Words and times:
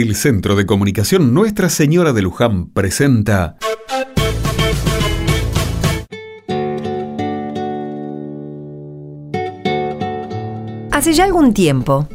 El 0.00 0.14
Centro 0.14 0.54
de 0.54 0.64
Comunicación 0.64 1.34
Nuestra 1.34 1.68
Señora 1.68 2.12
de 2.12 2.22
Luján 2.22 2.70
presenta 2.70 3.56
Hace 10.92 11.14
ya 11.14 11.24
algún 11.24 11.52
tiempo 11.52 12.06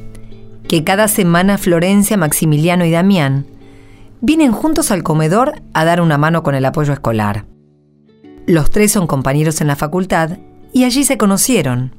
que 0.69 0.85
cada 0.85 1.09
semana 1.09 1.57
Florencia, 1.57 2.15
Maximiliano 2.15 2.85
y 2.85 2.91
Damián 2.91 3.47
vienen 4.21 4.53
juntos 4.53 4.89
al 4.89 5.03
comedor 5.03 5.61
a 5.73 5.83
dar 5.83 5.99
una 5.99 6.17
mano 6.17 6.41
con 6.41 6.55
el 6.55 6.63
apoyo 6.63 6.93
escolar. 6.93 7.45
Los 8.47 8.71
tres 8.71 8.93
son 8.93 9.07
compañeros 9.07 9.59
en 9.59 9.67
la 9.67 9.75
facultad 9.75 10.37
y 10.71 10.85
allí 10.85 11.03
se 11.03 11.17
conocieron. 11.17 11.93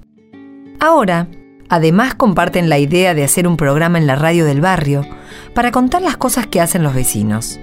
Ahora, 0.80 1.28
además 1.68 2.14
comparten 2.14 2.68
la 2.68 2.78
idea 2.78 3.14
de 3.14 3.24
hacer 3.24 3.46
un 3.46 3.56
programa 3.56 3.98
en 3.98 4.06
la 4.06 4.16
radio 4.16 4.44
del 4.44 4.60
barrio 4.60 5.06
para 5.54 5.70
contar 5.70 6.02
las 6.02 6.16
cosas 6.16 6.46
que 6.46 6.60
hacen 6.60 6.82
los 6.82 6.94
vecinos. 6.94 7.58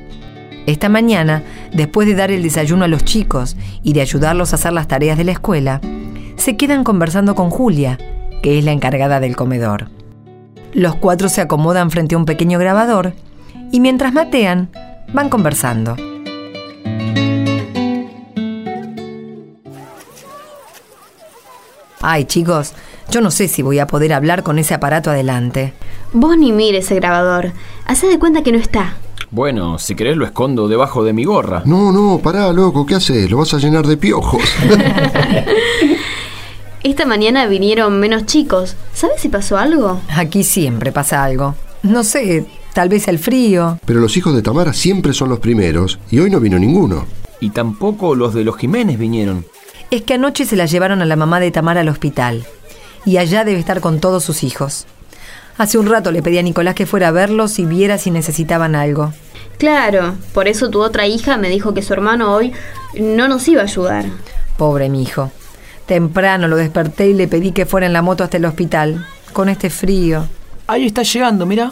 Esta 0.68 0.90
mañana, 0.90 1.44
después 1.74 2.08
de 2.08 2.16
dar 2.16 2.32
el 2.32 2.44
desayuno 2.44 2.86
a 2.86 2.88
los 2.88 3.04
chicos 3.04 3.58
y 3.84 3.94
de 3.94 4.02
ayudarlos 4.02 4.52
a 4.52 4.56
hacer 4.56 4.74
las 4.74 4.88
tareas 4.88 5.18
de 5.18 5.24
la 5.24 5.32
escuela, 5.32 5.82
se 6.36 6.56
quedan 6.56 6.84
conversando 6.84 7.36
con 7.36 7.50
Julia, 7.50 7.98
que 8.42 8.58
es 8.60 8.66
la 8.66 8.72
encargada 8.72 9.20
del 9.20 9.36
comedor. 9.36 9.90
Los 10.74 10.96
cuatro 10.96 11.30
se 11.30 11.42
acomodan 11.42 11.92
frente 11.92 12.16
a 12.16 12.18
un 12.18 12.26
pequeño 12.26 12.60
grabador 12.60 13.14
y 13.72 13.80
mientras 13.80 14.14
matean, 14.14 14.70
van 15.14 15.30
conversando. 15.30 15.96
Ay, 22.02 22.26
chicos, 22.26 22.74
yo 23.10 23.22
no 23.22 23.32
sé 23.32 23.48
si 23.48 23.62
voy 23.62 23.80
a 23.80 23.88
poder 23.88 24.14
hablar 24.14 24.44
con 24.44 24.60
ese 24.60 24.74
aparato 24.74 25.10
adelante. 25.10 25.74
Vos 26.14 26.38
ni 26.38 26.52
mires 26.52 26.86
ese 26.86 26.96
grabador. 26.96 27.52
Hacé 27.86 28.08
de 28.08 28.20
cuenta 28.20 28.44
que 28.44 28.52
no 28.52 28.58
está. 28.58 28.96
Bueno, 29.32 29.80
si 29.80 29.96
querés 29.96 30.18
lo 30.18 30.26
escondo 30.26 30.68
debajo 30.68 31.04
de 31.04 31.14
mi 31.14 31.24
gorra. 31.24 31.64
No, 31.66 31.92
no, 31.92 32.20
pará, 32.22 32.52
loco, 32.52 32.86
¿qué 32.86 32.96
haces? 32.96 33.32
Lo 33.32 33.38
vas 33.38 33.54
a 33.54 33.60
llenar 33.60 33.88
de 33.88 33.96
piojos. 33.96 34.44
Esta 36.84 37.06
mañana 37.06 37.46
vinieron 37.46 38.00
menos 38.00 38.26
chicos. 38.26 38.76
¿Sabes 38.94 39.22
si 39.22 39.30
pasó 39.30 39.58
algo? 39.58 40.02
Aquí 40.10 40.44
siempre 40.44 40.92
pasa 40.92 41.24
algo. 41.24 41.56
No 41.84 42.04
sé, 42.04 42.46
tal 42.74 42.90
vez 42.90 43.08
el 43.08 43.20
frío. 43.20 43.80
Pero 43.86 44.00
los 44.00 44.18
hijos 44.18 44.36
de 44.36 44.42
Tamara 44.42 44.74
siempre 44.74 45.14
son 45.14 45.30
los 45.30 45.40
primeros 45.40 46.00
y 46.10 46.20
hoy 46.20 46.30
no 46.30 46.40
vino 46.40 46.60
ninguno. 46.60 47.06
Y 47.40 47.52
tampoco 47.52 48.16
los 48.16 48.34
de 48.34 48.44
los 48.44 48.58
Jiménez 48.58 48.98
vinieron. 48.98 49.46
Es 49.92 50.02
que 50.02 50.16
anoche 50.16 50.46
se 50.46 50.56
la 50.56 50.66
llevaron 50.66 51.02
a 51.02 51.06
la 51.06 51.16
mamá 51.16 51.40
de 51.40 51.52
Tamara 51.52 51.82
al 51.82 51.90
hospital. 51.90 52.46
Y 53.06 53.18
allá 53.18 53.44
debe 53.44 53.60
estar 53.60 53.82
con 53.82 54.00
todos 54.00 54.24
sus 54.24 54.44
hijos. 54.44 54.86
Hace 55.58 55.78
un 55.78 55.88
rato 55.88 56.12
le 56.12 56.22
pedí 56.22 56.38
a 56.38 56.44
Nicolás 56.44 56.76
que 56.76 56.86
fuera 56.86 57.10
a 57.10 57.12
verlos 57.12 57.60
y 57.60 57.66
viera 57.66 57.98
si 57.98 58.12
necesitaban 58.12 58.76
algo. 58.76 59.14
Claro, 59.58 60.16
por 60.34 60.48
eso 60.48 60.70
tu 60.70 60.82
otra 60.82 61.06
hija 61.06 61.38
me 61.38 61.50
dijo 61.50 61.74
que 61.74 61.84
su 61.84 61.94
hermano 61.94 62.34
hoy 62.34 62.52
no 63.00 63.28
nos 63.28 63.48
iba 63.48 63.62
a 63.62 63.66
ayudar. 63.66 64.06
Pobre 64.58 64.90
mi 64.90 65.04
hijo. 65.04 65.32
Temprano 65.86 66.48
lo 66.48 66.56
desperté 66.56 67.10
y 67.10 67.14
le 67.14 67.28
pedí 67.28 67.52
que 67.52 67.66
fuera 67.66 67.86
en 67.86 67.94
la 67.94 68.02
moto 68.02 68.24
hasta 68.24 68.38
el 68.38 68.46
hospital, 68.46 69.06
con 69.34 69.50
este 69.50 69.70
frío. 69.70 70.28
Ahí 70.68 70.86
está 70.86 71.04
llegando, 71.04 71.46
mira. 71.46 71.72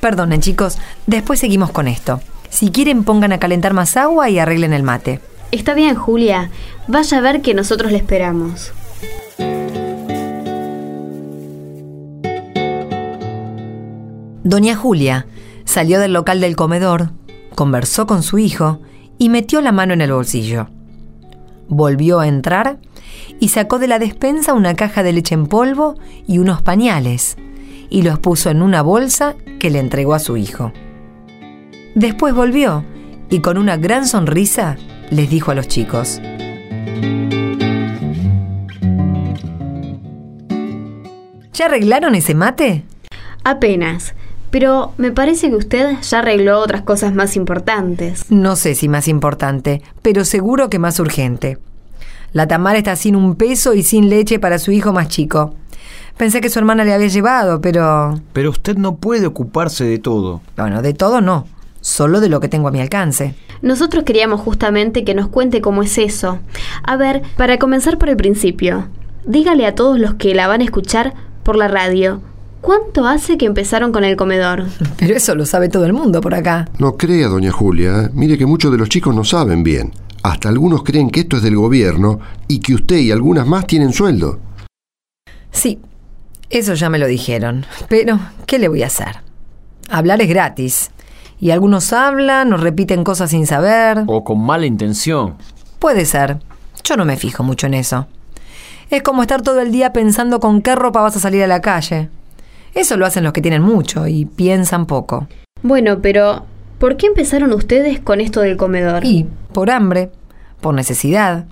Perdonen 0.00 0.40
chicos, 0.40 0.78
después 1.06 1.40
seguimos 1.40 1.70
con 1.70 1.88
esto. 1.88 2.20
Si 2.48 2.70
quieren 2.70 3.04
pongan 3.04 3.32
a 3.32 3.38
calentar 3.38 3.74
más 3.74 3.96
agua 3.96 4.28
y 4.28 4.38
arreglen 4.38 4.72
el 4.72 4.82
mate. 4.82 5.20
Está 5.52 5.74
bien, 5.74 5.94
Julia. 5.94 6.50
Vaya 6.88 7.18
a 7.18 7.20
ver 7.20 7.42
que 7.42 7.54
nosotros 7.54 7.92
le 7.92 7.98
esperamos. 7.98 8.72
Doña 14.50 14.74
Julia 14.74 15.26
salió 15.64 16.00
del 16.00 16.12
local 16.12 16.40
del 16.40 16.56
comedor, 16.56 17.12
conversó 17.54 18.08
con 18.08 18.24
su 18.24 18.38
hijo 18.38 18.80
y 19.16 19.28
metió 19.28 19.60
la 19.60 19.70
mano 19.70 19.94
en 19.94 20.00
el 20.00 20.12
bolsillo. 20.12 20.66
Volvió 21.68 22.18
a 22.18 22.26
entrar 22.26 22.80
y 23.38 23.50
sacó 23.50 23.78
de 23.78 23.86
la 23.86 24.00
despensa 24.00 24.54
una 24.54 24.74
caja 24.74 25.04
de 25.04 25.12
leche 25.12 25.36
en 25.36 25.46
polvo 25.46 25.94
y 26.26 26.38
unos 26.38 26.62
pañales 26.62 27.36
y 27.90 28.02
los 28.02 28.18
puso 28.18 28.50
en 28.50 28.60
una 28.60 28.82
bolsa 28.82 29.36
que 29.60 29.70
le 29.70 29.78
entregó 29.78 30.14
a 30.14 30.18
su 30.18 30.36
hijo. 30.36 30.72
Después 31.94 32.34
volvió 32.34 32.84
y 33.30 33.38
con 33.38 33.56
una 33.56 33.76
gran 33.76 34.04
sonrisa 34.04 34.78
les 35.12 35.30
dijo 35.30 35.52
a 35.52 35.54
los 35.54 35.68
chicos, 35.68 36.20
¿Ya 41.52 41.66
arreglaron 41.66 42.16
ese 42.16 42.34
mate? 42.34 42.84
Apenas. 43.44 44.16
Pero 44.50 44.92
me 44.96 45.12
parece 45.12 45.48
que 45.50 45.56
usted 45.56 45.96
ya 46.02 46.18
arregló 46.18 46.58
otras 46.58 46.82
cosas 46.82 47.14
más 47.14 47.36
importantes. 47.36 48.24
No 48.30 48.56
sé 48.56 48.74
si 48.74 48.88
más 48.88 49.08
importante, 49.08 49.82
pero 50.02 50.24
seguro 50.24 50.68
que 50.70 50.78
más 50.78 50.98
urgente. 50.98 51.58
La 52.32 52.46
Tamara 52.46 52.78
está 52.78 52.96
sin 52.96 53.16
un 53.16 53.36
peso 53.36 53.74
y 53.74 53.82
sin 53.82 54.08
leche 54.08 54.38
para 54.38 54.58
su 54.58 54.70
hijo 54.70 54.92
más 54.92 55.08
chico. 55.08 55.54
Pensé 56.16 56.40
que 56.40 56.50
su 56.50 56.58
hermana 56.58 56.84
le 56.84 56.92
había 56.92 57.08
llevado, 57.08 57.60
pero... 57.60 58.20
Pero 58.32 58.50
usted 58.50 58.76
no 58.76 58.96
puede 58.96 59.26
ocuparse 59.26 59.84
de 59.84 59.98
todo. 59.98 60.42
Bueno, 60.56 60.82
de 60.82 60.94
todo 60.94 61.20
no. 61.20 61.46
Solo 61.80 62.20
de 62.20 62.28
lo 62.28 62.40
que 62.40 62.48
tengo 62.48 62.68
a 62.68 62.72
mi 62.72 62.80
alcance. 62.80 63.34
Nosotros 63.62 64.04
queríamos 64.04 64.40
justamente 64.40 65.04
que 65.04 65.14
nos 65.14 65.28
cuente 65.28 65.60
cómo 65.60 65.82
es 65.82 65.96
eso. 65.98 66.38
A 66.82 66.96
ver, 66.96 67.22
para 67.36 67.58
comenzar 67.58 67.98
por 67.98 68.08
el 68.08 68.16
principio, 68.16 68.88
dígale 69.24 69.66
a 69.66 69.74
todos 69.74 69.98
los 69.98 70.14
que 70.14 70.34
la 70.34 70.46
van 70.46 70.60
a 70.60 70.64
escuchar 70.64 71.14
por 71.42 71.56
la 71.56 71.68
radio, 71.68 72.20
¿cuánto 72.60 73.06
hace 73.06 73.38
que 73.38 73.46
empezaron 73.46 73.92
con 73.92 74.04
el 74.04 74.16
comedor? 74.16 74.66
Pero 74.98 75.16
eso 75.16 75.34
lo 75.34 75.46
sabe 75.46 75.68
todo 75.68 75.86
el 75.86 75.92
mundo 75.92 76.20
por 76.20 76.34
acá. 76.34 76.68
No 76.78 76.96
crea, 76.96 77.28
doña 77.28 77.52
Julia. 77.52 78.02
¿eh? 78.02 78.10
Mire 78.12 78.38
que 78.38 78.46
muchos 78.46 78.70
de 78.72 78.78
los 78.78 78.88
chicos 78.88 79.14
no 79.14 79.24
saben 79.24 79.62
bien. 79.62 79.92
Hasta 80.22 80.48
algunos 80.48 80.82
creen 80.82 81.10
que 81.10 81.20
esto 81.20 81.38
es 81.38 81.42
del 81.42 81.56
gobierno 81.56 82.20
y 82.46 82.60
que 82.60 82.74
usted 82.74 82.98
y 82.98 83.10
algunas 83.10 83.46
más 83.46 83.66
tienen 83.66 83.92
sueldo. 83.92 84.38
Sí, 85.50 85.80
eso 86.50 86.74
ya 86.74 86.90
me 86.90 86.98
lo 86.98 87.06
dijeron. 87.06 87.64
Pero, 87.88 88.18
¿qué 88.46 88.58
le 88.58 88.68
voy 88.68 88.82
a 88.82 88.88
hacer? 88.88 89.20
Hablar 89.88 90.20
es 90.20 90.28
gratis. 90.28 90.90
Y 91.40 91.52
algunos 91.52 91.92
hablan 91.94 92.52
o 92.52 92.58
repiten 92.58 93.02
cosas 93.02 93.30
sin 93.30 93.46
saber. 93.46 94.04
O 94.06 94.24
con 94.24 94.44
mala 94.44 94.66
intención. 94.66 95.36
Puede 95.78 96.04
ser. 96.04 96.38
Yo 96.84 96.96
no 96.96 97.06
me 97.06 97.16
fijo 97.16 97.42
mucho 97.42 97.66
en 97.66 97.74
eso. 97.74 98.06
Es 98.90 99.02
como 99.02 99.22
estar 99.22 99.40
todo 99.40 99.60
el 99.60 99.72
día 99.72 99.92
pensando 99.92 100.40
con 100.40 100.60
qué 100.60 100.74
ropa 100.74 101.00
vas 101.00 101.16
a 101.16 101.20
salir 101.20 101.42
a 101.42 101.46
la 101.46 101.60
calle. 101.60 102.10
Eso 102.74 102.96
lo 102.96 103.06
hacen 103.06 103.24
los 103.24 103.32
que 103.32 103.42
tienen 103.42 103.62
mucho 103.62 104.06
y 104.06 104.24
piensan 104.24 104.86
poco. 104.86 105.28
Bueno, 105.62 106.00
pero 106.00 106.44
¿por 106.78 106.96
qué 106.96 107.06
empezaron 107.06 107.52
ustedes 107.52 108.00
con 108.00 108.20
esto 108.20 108.40
del 108.40 108.56
comedor? 108.56 109.04
Y 109.04 109.26
por 109.52 109.70
hambre, 109.70 110.10
por 110.60 110.74
necesidad. 110.74 111.46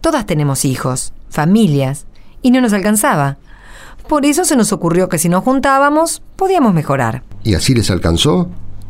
Todas 0.00 0.26
tenemos 0.26 0.64
hijos, 0.64 1.12
familias, 1.28 2.06
y 2.42 2.50
no 2.50 2.60
nos 2.60 2.72
alcanzaba. 2.72 3.38
Por 4.08 4.26
eso 4.26 4.44
se 4.44 4.56
nos 4.56 4.72
ocurrió 4.72 5.08
que 5.08 5.18
si 5.18 5.28
nos 5.28 5.44
juntábamos, 5.44 6.22
podíamos 6.36 6.74
mejorar. 6.74 7.22
¿Y 7.44 7.54
así 7.54 7.74
les 7.74 7.90
alcanzó? 7.90 8.48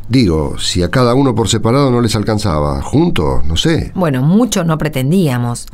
Digo, 0.09 0.57
si 0.59 0.83
a 0.83 0.91
cada 0.91 1.13
uno 1.13 1.33
por 1.33 1.47
separado 1.47 1.89
no 1.89 2.01
les 2.01 2.15
alcanzaba, 2.15 2.81
juntos, 2.81 3.45
no 3.45 3.55
sé. 3.55 3.91
Bueno, 3.95 4.21
mucho 4.21 4.63
no 4.63 4.77
pretendíamos. 4.77 5.67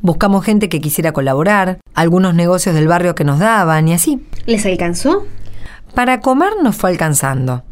Buscamos 0.00 0.44
gente 0.44 0.68
que 0.68 0.80
quisiera 0.80 1.12
colaborar, 1.12 1.80
algunos 1.94 2.34
negocios 2.34 2.74
del 2.74 2.88
barrio 2.88 3.14
que 3.14 3.24
nos 3.24 3.38
daban 3.38 3.88
y 3.88 3.94
así. 3.94 4.24
¿Les 4.46 4.64
alcanzó? 4.66 5.26
Para 5.94 6.20
comer 6.20 6.52
nos 6.62 6.76
fue 6.76 6.90
alcanzando. 6.90 7.62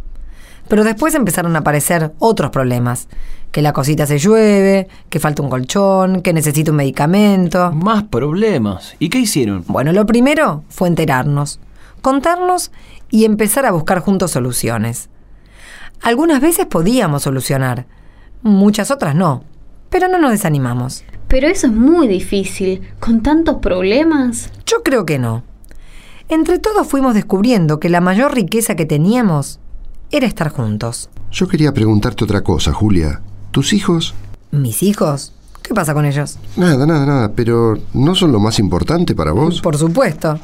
Pero 0.69 0.85
después 0.85 1.15
empezaron 1.15 1.57
a 1.57 1.61
aparecer 1.61 2.13
otros 2.19 2.51
problemas. 2.51 3.09
Que 3.53 3.63
la 3.63 3.73
cosita 3.73 4.07
se 4.07 4.19
llueve, 4.19 4.89
que 5.09 5.21
falta 5.21 5.43
un 5.43 5.49
colchón, 5.49 6.21
que 6.21 6.35
necesita 6.35 6.71
un 6.71 6.77
medicamento. 6.77 7.73
Más 7.73 8.03
problemas. 8.05 8.95
¿Y 8.99 9.09
qué 9.09 9.19
hicieron? 9.19 9.65
Bueno, 9.67 9.93
lo 9.93 10.05
primero 10.05 10.65
fue 10.69 10.89
enterarnos, 10.89 11.59
contarnos 12.03 12.71
y 13.11 13.25
empezar 13.25 13.65
a 13.65 13.71
buscar 13.71 14.01
juntos 14.01 14.33
soluciones. 14.33 15.09
Algunas 16.03 16.41
veces 16.41 16.67
podíamos 16.67 17.23
solucionar, 17.23 17.87
muchas 18.43 18.91
otras 18.91 19.15
no, 19.15 19.43
pero 19.91 20.09
no 20.09 20.19
nos 20.19 20.31
desanimamos. 20.31 21.05
Pero 21.29 21.47
eso 21.47 21.67
es 21.67 21.73
muy 21.73 22.09
difícil, 22.09 22.81
con 22.99 23.23
tantos 23.23 23.57
problemas. 23.57 24.51
Yo 24.67 24.83
creo 24.83 25.05
que 25.05 25.19
no. 25.19 25.45
Entre 26.31 26.59
todos 26.59 26.87
fuimos 26.87 27.15
descubriendo 27.15 27.79
que 27.81 27.89
la 27.89 28.01
mayor 28.01 28.35
riqueza 28.35 28.75
que 28.75 28.87
teníamos 28.87 29.61
era 30.11 30.27
estar 30.27 30.49
juntos. 30.49 31.11
Yo 31.31 31.47
quería 31.49 31.73
preguntarte 31.73 32.25
otra 32.25 32.43
cosa, 32.43 32.73
Julia. 32.73 33.21
¿Tus 33.51 33.73
hijos? 33.73 34.15
¿Mis 34.51 34.83
hijos? 34.83 35.33
¿Qué 35.63 35.75
pasa 35.75 35.93
con 35.93 36.07
ellos? 36.07 36.39
Nada, 36.57 36.87
nada, 36.87 37.05
nada, 37.05 37.33
pero 37.35 37.77
¿no 37.93 38.15
son 38.15 38.33
lo 38.33 38.41
más 38.41 38.59
importante 38.59 39.15
para 39.15 39.33
vos? 39.33 39.61
Por 39.61 39.77
supuesto. 39.77 40.39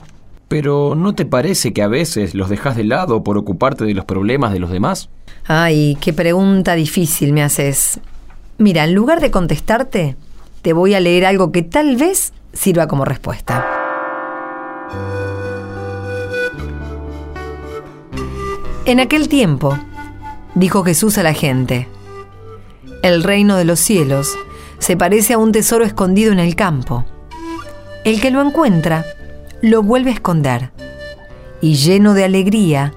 Pero 0.49 0.95
¿no 0.95 1.15
te 1.15 1.25
parece 1.25 1.73
que 1.73 1.83
a 1.83 1.89
veces 1.89 2.35
los 2.35 2.51
dejas 2.51 2.77
de 2.77 2.85
lado 2.85 3.25
por 3.25 3.39
ocuparte 3.39 3.87
de 3.87 3.95
los 3.95 4.05
problemas 4.05 4.53
de 4.53 4.59
los 4.59 4.71
demás? 4.71 5.09
Ay, 5.47 5.97
qué 6.01 6.13
pregunta 6.13 6.75
difícil 6.75 7.33
me 7.33 7.43
haces. 7.43 8.01
Mira, 8.59 8.85
en 8.85 8.95
lugar 8.95 9.21
de 9.21 9.31
contestarte, 9.31 10.17
te 10.64 10.72
voy 10.72 10.94
a 10.94 11.00
leer 11.00 11.26
algo 11.26 11.52
que 11.52 11.61
tal 11.61 11.96
vez 11.96 12.32
sirva 12.55 12.88
como 12.88 13.05
respuesta. 13.05 13.66
En 18.87 18.99
aquel 18.99 19.28
tiempo, 19.28 19.78
dijo 20.55 20.82
Jesús 20.82 21.19
a 21.19 21.22
la 21.22 21.34
gente. 21.34 21.87
El 23.02 23.22
reino 23.22 23.58
de 23.58 23.66
los 23.66 23.78
cielos 23.78 24.38
se 24.78 24.96
parece 24.96 25.34
a 25.34 25.38
un 25.38 25.52
tesoro 25.52 25.84
escondido 25.84 26.32
en 26.32 26.38
el 26.38 26.56
campo. 26.56 27.05
El 28.05 28.22
que 28.22 28.31
lo 28.31 28.40
encuentra, 28.40 29.05
lo 29.61 29.82
vuelve 29.82 30.12
a 30.12 30.14
esconder. 30.14 30.70
Y 31.61 31.75
lleno 31.75 32.14
de 32.14 32.25
alegría, 32.25 32.94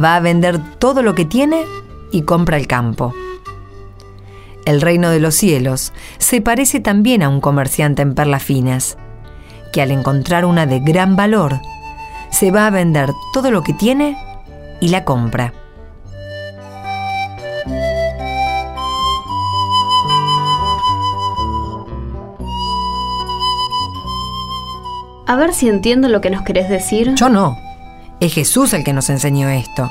va 0.00 0.14
a 0.14 0.20
vender 0.20 0.60
todo 0.78 1.02
lo 1.02 1.16
que 1.16 1.24
tiene 1.24 1.64
y 2.12 2.22
compra 2.22 2.56
el 2.56 2.68
campo. 2.68 3.12
El 4.70 4.80
reino 4.80 5.10
de 5.10 5.18
los 5.18 5.34
cielos 5.34 5.92
se 6.18 6.40
parece 6.40 6.78
también 6.78 7.24
a 7.24 7.28
un 7.28 7.40
comerciante 7.40 8.02
en 8.02 8.14
perlas 8.14 8.44
finas, 8.44 8.96
que 9.72 9.82
al 9.82 9.90
encontrar 9.90 10.44
una 10.44 10.64
de 10.64 10.78
gran 10.78 11.16
valor, 11.16 11.60
se 12.30 12.52
va 12.52 12.68
a 12.68 12.70
vender 12.70 13.10
todo 13.32 13.50
lo 13.50 13.64
que 13.64 13.72
tiene 13.72 14.16
y 14.80 14.90
la 14.90 15.04
compra. 15.04 15.52
A 25.26 25.34
ver 25.34 25.52
si 25.52 25.68
entiendo 25.68 26.06
lo 26.08 26.20
que 26.20 26.30
nos 26.30 26.42
querés 26.42 26.68
decir. 26.68 27.16
Yo 27.16 27.28
no. 27.28 27.56
Es 28.20 28.34
Jesús 28.34 28.72
el 28.72 28.84
que 28.84 28.92
nos 28.92 29.10
enseñó 29.10 29.48
esto. 29.48 29.90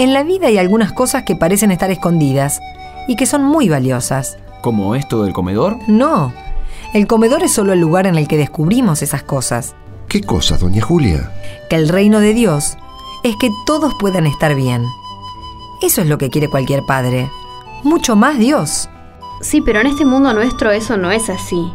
En 0.00 0.12
la 0.12 0.24
vida 0.24 0.48
hay 0.48 0.58
algunas 0.58 0.92
cosas 0.92 1.22
que 1.22 1.36
parecen 1.36 1.70
estar 1.70 1.92
escondidas 1.92 2.60
y 3.06 3.16
que 3.16 3.26
son 3.26 3.44
muy 3.44 3.68
valiosas. 3.68 4.38
¿Como 4.62 4.94
esto 4.94 5.22
del 5.22 5.32
comedor? 5.32 5.78
No. 5.86 6.32
El 6.94 7.06
comedor 7.06 7.42
es 7.42 7.52
solo 7.52 7.72
el 7.72 7.80
lugar 7.80 8.06
en 8.06 8.16
el 8.16 8.28
que 8.28 8.36
descubrimos 8.36 9.02
esas 9.02 9.22
cosas. 9.22 9.74
¿Qué 10.08 10.22
cosas, 10.22 10.60
doña 10.60 10.82
Julia? 10.82 11.32
Que 11.68 11.76
el 11.76 11.88
reino 11.88 12.20
de 12.20 12.32
Dios 12.32 12.76
es 13.22 13.34
que 13.36 13.50
todos 13.66 13.94
puedan 13.98 14.26
estar 14.26 14.54
bien. 14.54 14.84
Eso 15.82 16.00
es 16.00 16.06
lo 16.06 16.16
que 16.16 16.30
quiere 16.30 16.48
cualquier 16.48 16.82
padre. 16.86 17.30
Mucho 17.82 18.16
más 18.16 18.38
Dios. 18.38 18.88
Sí, 19.40 19.60
pero 19.60 19.80
en 19.80 19.88
este 19.88 20.04
mundo 20.04 20.32
nuestro 20.32 20.70
eso 20.70 20.96
no 20.96 21.10
es 21.10 21.28
así. 21.28 21.72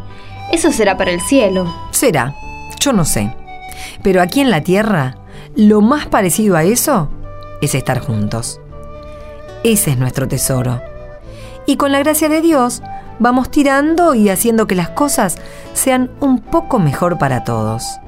Eso 0.51 0.71
será 0.71 0.97
para 0.97 1.11
el 1.11 1.21
cielo. 1.21 1.71
Será. 1.91 2.35
Yo 2.79 2.93
no 2.93 3.05
sé. 3.05 3.35
Pero 4.03 4.21
aquí 4.21 4.41
en 4.41 4.49
la 4.49 4.61
tierra, 4.61 5.17
lo 5.55 5.81
más 5.81 6.07
parecido 6.07 6.55
a 6.55 6.63
eso 6.63 7.09
es 7.61 7.75
estar 7.75 7.99
juntos. 7.99 8.59
Ese 9.63 9.91
es 9.91 9.97
nuestro 9.97 10.27
tesoro. 10.27 10.81
Y 11.65 11.77
con 11.77 11.91
la 11.91 11.99
gracia 11.99 12.29
de 12.29 12.41
Dios, 12.41 12.81
vamos 13.19 13.51
tirando 13.51 14.15
y 14.15 14.29
haciendo 14.29 14.67
que 14.67 14.75
las 14.75 14.89
cosas 14.89 15.37
sean 15.73 16.11
un 16.19 16.39
poco 16.39 16.79
mejor 16.79 17.17
para 17.17 17.43
todos. 17.43 18.01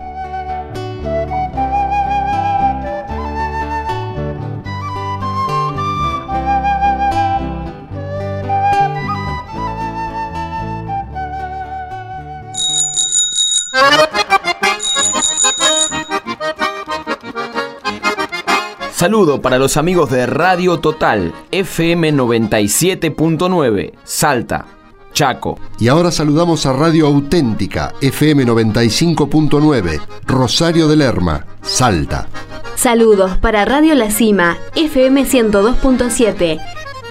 Saludo 19.03 19.41
para 19.41 19.59
los 19.59 19.75
amigos 19.75 20.09
de 20.11 20.25
Radio 20.25 20.79
Total 20.79 21.33
FM 21.51 22.13
97.9, 22.13 23.91
Salta, 24.05 24.65
Chaco. 25.11 25.59
Y 25.77 25.89
ahora 25.89 26.09
saludamos 26.09 26.65
a 26.65 26.71
Radio 26.71 27.07
Auténtica 27.07 27.93
FM 27.99 28.45
95.9, 28.45 29.99
Rosario 30.25 30.87
de 30.87 30.95
Lerma, 30.95 31.45
Salta. 31.61 32.27
Saludos 32.75 33.37
para 33.39 33.65
Radio 33.65 33.93
La 33.93 34.09
Cima 34.09 34.57
FM 34.73 35.25
102.7, 35.25 36.61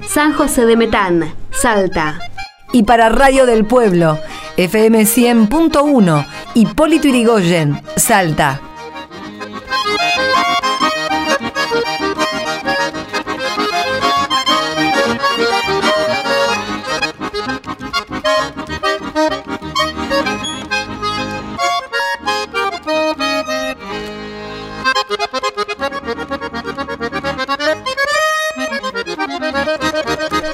San 0.07 0.33
José 0.33 0.65
de 0.65 0.79
Metán, 0.79 1.35
Salta. 1.51 2.21
Y 2.73 2.85
para 2.85 3.11
Radio 3.11 3.45
del 3.45 3.67
Pueblo 3.67 4.19
FM 4.57 5.03
100.1, 5.03 6.27
Hipólito 6.55 7.09
Irigoyen, 7.09 7.83
Salta. 7.97 8.63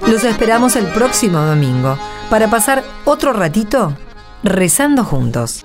Los 0.06 0.24
esperamos 0.24 0.74
el 0.76 0.86
próximo 0.86 1.38
domingo 1.38 1.98
para 2.30 2.48
pasar 2.48 2.82
otro 3.04 3.32
ratito 3.32 3.94
rezando 4.42 5.04
juntos. 5.04 5.64